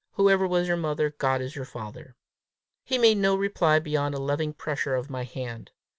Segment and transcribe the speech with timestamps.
[0.13, 2.15] Whoever was your mother, God is your father!"
[2.83, 5.69] He made no reply beyond a loving pressure of my hand.